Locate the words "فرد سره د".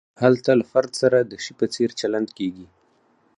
0.71-1.33